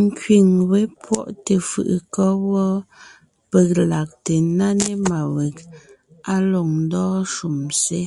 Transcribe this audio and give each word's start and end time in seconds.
Nkẅíŋ 0.00 0.46
wé 0.70 0.80
pwɔ́ʼte 1.02 1.54
fʉʼʉ 1.68 1.96
kɔ́ 2.14 2.30
wɔ́ 2.48 2.68
peg 3.50 3.70
lagte 3.90 4.34
ńná 4.46 4.66
ne 4.82 4.92
má 5.08 5.20
weg 5.34 5.56
á 6.32 6.34
lɔg 6.50 6.68
ndɔ́ɔn 6.82 7.22
shúm 7.32 7.58
sé. 7.82 8.02